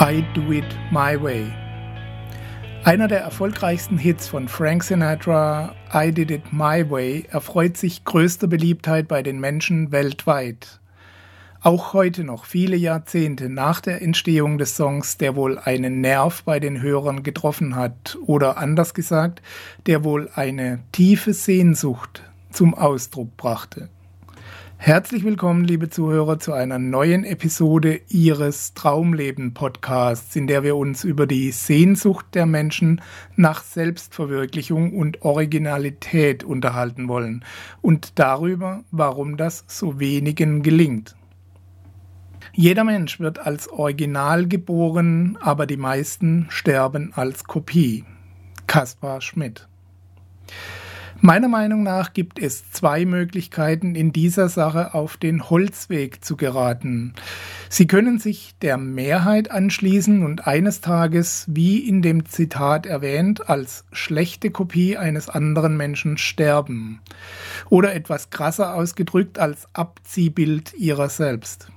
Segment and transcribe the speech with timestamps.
[0.00, 1.52] I Do It My Way.
[2.82, 8.48] Einer der erfolgreichsten Hits von Frank Sinatra, I Did It My Way, erfreut sich größter
[8.48, 10.80] Beliebtheit bei den Menschen weltweit.
[11.62, 16.58] Auch heute noch, viele Jahrzehnte nach der Entstehung des Songs, der wohl einen Nerv bei
[16.58, 19.42] den Hörern getroffen hat, oder anders gesagt,
[19.86, 23.90] der wohl eine tiefe Sehnsucht zum Ausdruck brachte.
[24.76, 31.04] Herzlich willkommen, liebe Zuhörer, zu einer neuen Episode Ihres Traumleben Podcasts, in der wir uns
[31.04, 33.00] über die Sehnsucht der Menschen
[33.34, 37.44] nach Selbstverwirklichung und Originalität unterhalten wollen
[37.80, 41.16] und darüber, warum das so wenigen gelingt.
[42.52, 48.04] Jeder Mensch wird als Original geboren, aber die meisten sterben als Kopie.
[48.66, 49.66] Kaspar Schmidt
[51.20, 57.14] Meiner Meinung nach gibt es zwei Möglichkeiten, in dieser Sache auf den Holzweg zu geraten.
[57.68, 63.84] Sie können sich der Mehrheit anschließen und eines Tages, wie in dem Zitat erwähnt, als
[63.92, 67.00] schlechte Kopie eines anderen Menschen sterben.
[67.70, 71.68] Oder etwas krasser ausgedrückt als Abziehbild ihrer selbst.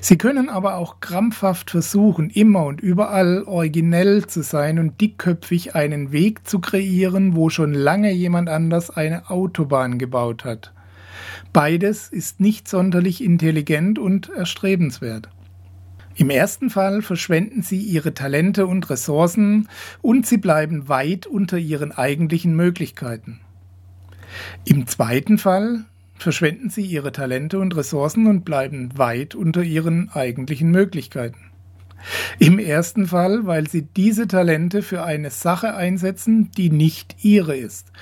[0.00, 6.12] Sie können aber auch krampfhaft versuchen, immer und überall originell zu sein und dickköpfig einen
[6.12, 10.72] Weg zu kreieren, wo schon lange jemand anders eine Autobahn gebaut hat.
[11.52, 15.28] Beides ist nicht sonderlich intelligent und erstrebenswert.
[16.14, 19.68] Im ersten Fall verschwenden sie ihre Talente und Ressourcen
[20.02, 23.40] und sie bleiben weit unter ihren eigentlichen Möglichkeiten.
[24.64, 25.84] Im zweiten Fall
[26.22, 31.38] verschwenden sie ihre Talente und Ressourcen und bleiben weit unter ihren eigentlichen Möglichkeiten.
[32.38, 37.92] Im ersten Fall, weil sie diese Talente für eine Sache einsetzen, die nicht ihre ist.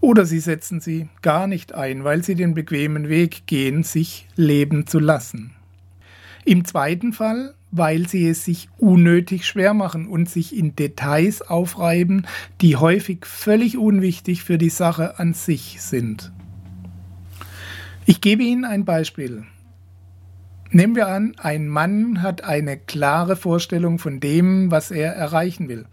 [0.00, 4.86] Oder sie setzen sie gar nicht ein, weil sie den bequemen Weg gehen, sich leben
[4.86, 5.52] zu lassen.
[6.44, 12.26] Im zweiten Fall, weil sie es sich unnötig schwer machen und sich in Details aufreiben,
[12.60, 16.32] die häufig völlig unwichtig für die Sache an sich sind.
[18.04, 19.44] Ich gebe Ihnen ein Beispiel.
[20.70, 25.84] Nehmen wir an, ein Mann hat eine klare Vorstellung von dem, was er erreichen will.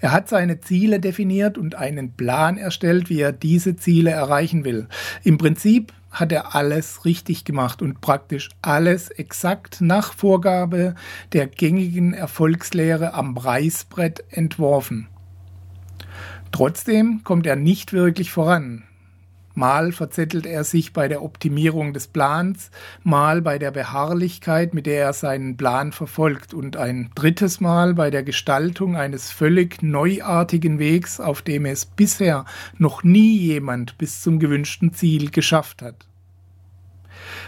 [0.00, 4.88] Er hat seine Ziele definiert und einen Plan erstellt, wie er diese Ziele erreichen will.
[5.24, 10.94] Im Prinzip hat er alles richtig gemacht und praktisch alles exakt nach Vorgabe
[11.32, 15.08] der gängigen Erfolgslehre am Reißbrett entworfen.
[16.52, 18.84] Trotzdem kommt er nicht wirklich voran.
[19.56, 22.70] Mal verzettelt er sich bei der Optimierung des Plans,
[23.02, 28.10] mal bei der Beharrlichkeit, mit der er seinen Plan verfolgt und ein drittes Mal bei
[28.10, 32.44] der Gestaltung eines völlig neuartigen Wegs, auf dem es bisher
[32.76, 36.06] noch nie jemand bis zum gewünschten Ziel geschafft hat.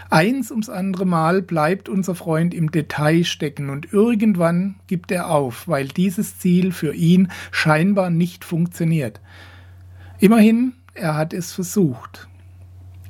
[0.09, 5.67] Eins ums andere Mal bleibt unser Freund im Detail stecken und irgendwann gibt er auf,
[5.67, 9.21] weil dieses Ziel für ihn scheinbar nicht funktioniert.
[10.17, 12.27] Immerhin er hat es versucht.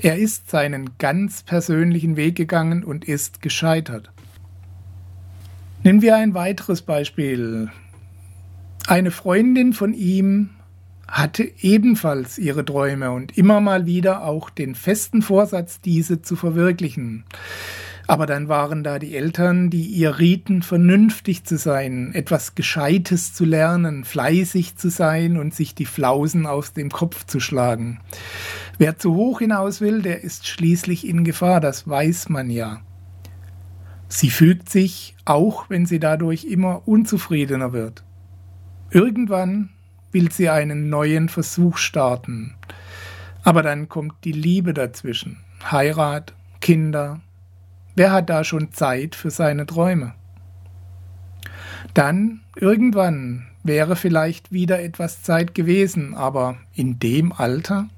[0.02, 4.12] Er ist seinen ganz persönlichen Weg gegangen und ist gescheitert.
[5.84, 7.70] Nehmen wir ein weiteres Beispiel.
[8.88, 10.52] Eine Freundin von ihm
[11.08, 17.26] hatte ebenfalls ihre Träume und immer mal wieder auch den festen Vorsatz, diese zu verwirklichen.
[18.10, 23.46] Aber dann waren da die Eltern, die ihr rieten, vernünftig zu sein, etwas Gescheites zu
[23.46, 28.00] lernen, fleißig zu sein und sich die Flausen aus dem Kopf zu schlagen.
[28.80, 32.82] Wer zu hoch hinaus will, der ist schließlich in Gefahr, das weiß man ja.
[34.08, 38.04] Sie fügt sich, auch wenn sie dadurch immer unzufriedener wird.
[38.90, 39.70] Irgendwann
[40.12, 42.56] will sie einen neuen Versuch starten.
[43.44, 45.38] Aber dann kommt die Liebe dazwischen.
[45.70, 47.22] Heirat, Kinder,
[48.00, 50.14] Wer hat da schon Zeit für seine Träume?
[51.94, 57.90] Dann, irgendwann, wäre vielleicht wieder etwas Zeit gewesen, aber in dem Alter?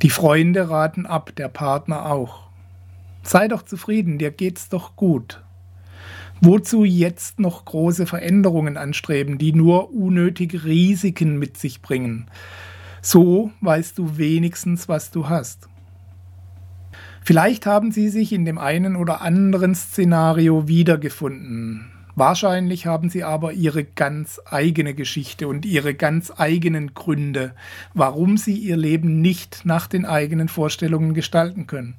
[0.00, 2.48] Die Freunde raten ab, der Partner auch.
[3.22, 5.44] Sei doch zufrieden, dir geht's doch gut.
[6.40, 12.30] Wozu jetzt noch große Veränderungen anstreben, die nur unnötige Risiken mit sich bringen?
[13.02, 15.68] So weißt du wenigstens, was du hast.
[17.26, 21.90] Vielleicht haben Sie sich in dem einen oder anderen Szenario wiedergefunden.
[22.16, 27.54] Wahrscheinlich haben sie aber ihre ganz eigene Geschichte und ihre ganz eigenen Gründe,
[27.92, 31.94] warum sie ihr Leben nicht nach den eigenen Vorstellungen gestalten können.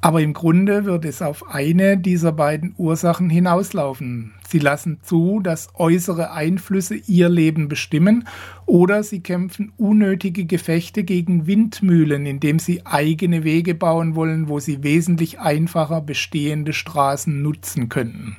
[0.00, 4.34] Aber im Grunde wird es auf eine dieser beiden Ursachen hinauslaufen.
[4.46, 8.28] Sie lassen zu, dass äußere Einflüsse ihr Leben bestimmen
[8.66, 14.84] oder sie kämpfen unnötige Gefechte gegen Windmühlen, indem sie eigene Wege bauen wollen, wo sie
[14.84, 18.36] wesentlich einfacher bestehende Straßen nutzen könnten.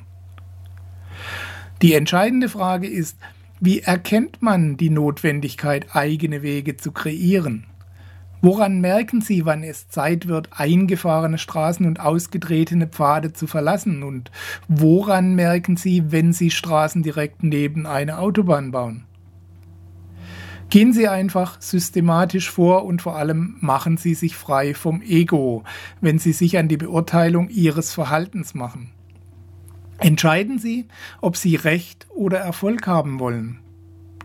[1.82, 3.18] Die entscheidende Frage ist,
[3.60, 7.67] wie erkennt man die Notwendigkeit, eigene Wege zu kreieren?
[8.40, 14.02] Woran merken Sie, wann es Zeit wird, eingefahrene Straßen und ausgetretene Pfade zu verlassen?
[14.04, 14.30] Und
[14.68, 19.04] woran merken Sie, wenn Sie Straßen direkt neben eine Autobahn bauen?
[20.70, 25.64] Gehen Sie einfach systematisch vor und vor allem machen Sie sich frei vom Ego,
[26.00, 28.90] wenn Sie sich an die Beurteilung Ihres Verhaltens machen.
[29.96, 30.86] Entscheiden Sie,
[31.20, 33.60] ob Sie Recht oder Erfolg haben wollen.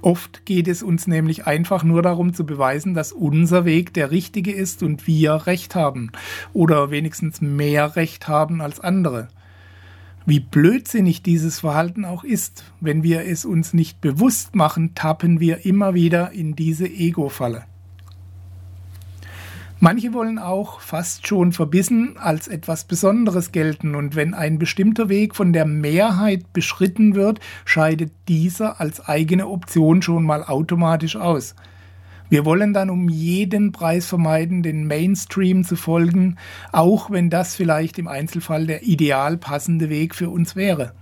[0.03, 4.51] Oft geht es uns nämlich einfach nur darum zu beweisen, dass unser Weg der richtige
[4.51, 6.11] ist und wir Recht haben
[6.51, 9.29] oder wenigstens mehr Recht haben als andere.
[10.25, 15.65] Wie blödsinnig dieses Verhalten auch ist, wenn wir es uns nicht bewusst machen, tappen wir
[15.65, 17.63] immer wieder in diese Ego-Falle.
[19.83, 25.35] Manche wollen auch fast schon verbissen als etwas Besonderes gelten und wenn ein bestimmter Weg
[25.35, 31.53] von der Mehrheit beschritten wird, scheidet dieser als eigene Option schon mal automatisch aus.
[32.30, 36.38] Wir wollen dann um jeden Preis vermeiden, den Mainstream zu folgen,
[36.71, 40.94] auch wenn das vielleicht im Einzelfall der ideal passende Weg für uns wäre.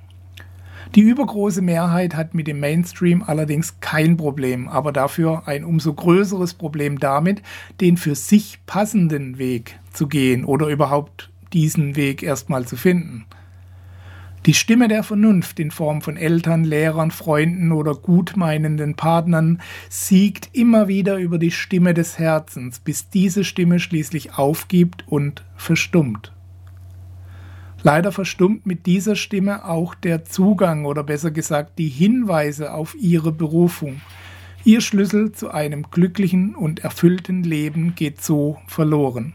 [0.96, 6.54] Die übergroße Mehrheit hat mit dem Mainstream allerdings kein Problem, aber dafür ein umso größeres
[6.54, 7.42] Problem damit,
[7.80, 13.26] den für sich passenden Weg zu gehen oder überhaupt diesen Weg erstmal zu finden.
[14.46, 20.90] Die Stimme der Vernunft in Form von Eltern, Lehrern, Freunden oder gutmeinenden Partnern siegt immer
[20.90, 26.34] wieder über die Stimme des Herzens, bis diese Stimme schließlich aufgibt und verstummt.
[27.84, 33.32] Leider verstummt mit dieser Stimme auch der Zugang oder besser gesagt die Hinweise auf ihre
[33.32, 34.02] Berufung.
[34.64, 39.34] Ihr Schlüssel zu einem glücklichen und erfüllten Leben geht so verloren.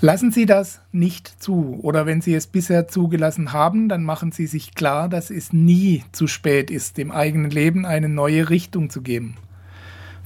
[0.00, 4.46] Lassen Sie das nicht zu oder wenn Sie es bisher zugelassen haben, dann machen Sie
[4.46, 9.02] sich klar, dass es nie zu spät ist, dem eigenen Leben eine neue Richtung zu
[9.02, 9.36] geben.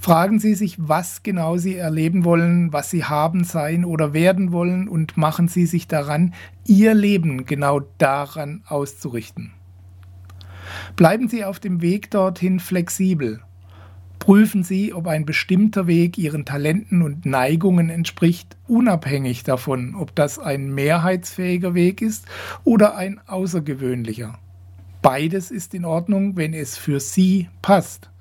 [0.03, 4.89] Fragen Sie sich, was genau Sie erleben wollen, was Sie haben, sein oder werden wollen
[4.89, 6.35] und machen Sie sich daran,
[6.67, 9.53] Ihr Leben genau daran auszurichten.
[10.97, 13.43] Bleiben Sie auf dem Weg dorthin flexibel.
[14.19, 20.41] Prüfen Sie, ob ein bestimmter Weg Ihren Talenten und Neigungen entspricht, unabhängig davon, ob das
[20.41, 22.27] ein mehrheitsfähiger Weg ist
[22.65, 24.37] oder ein außergewöhnlicher.
[25.01, 28.12] Beides ist in Ordnung, wenn es für Sie passt.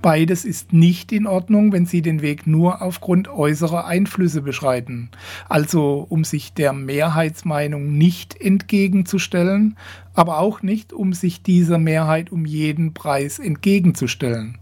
[0.00, 5.10] Beides ist nicht in Ordnung, wenn Sie den Weg nur aufgrund äußerer Einflüsse beschreiten,
[5.48, 9.76] also um sich der Mehrheitsmeinung nicht entgegenzustellen,
[10.14, 14.58] aber auch nicht, um sich dieser Mehrheit um jeden Preis entgegenzustellen.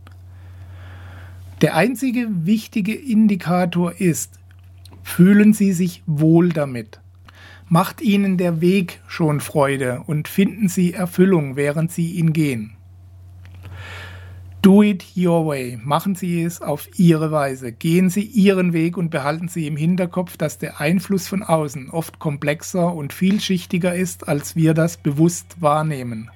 [1.61, 4.39] Der einzige wichtige Indikator ist,
[5.03, 7.01] fühlen Sie sich wohl damit?
[7.69, 12.76] Macht Ihnen der Weg schon Freude und finden Sie Erfüllung, während Sie ihn gehen?
[14.67, 15.79] Do it your way.
[15.81, 17.71] Machen Sie es auf Ihre Weise.
[17.71, 22.19] Gehen Sie Ihren Weg und behalten Sie im Hinterkopf, dass der Einfluss von außen oft
[22.19, 26.33] komplexer und vielschichtiger ist, als wir das bewusst wahrnehmen.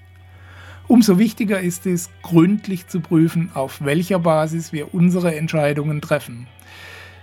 [0.87, 6.47] Umso wichtiger ist es, gründlich zu prüfen, auf welcher Basis wir unsere Entscheidungen treffen.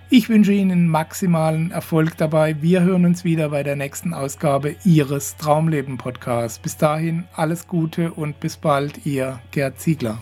[0.10, 2.62] Ich wünsche Ihnen maximalen Erfolg dabei.
[2.62, 6.60] Wir hören uns wieder bei der nächsten Ausgabe Ihres Traumleben Podcasts.
[6.60, 10.22] Bis dahin alles Gute und bis bald, Ihr Gerd Ziegler.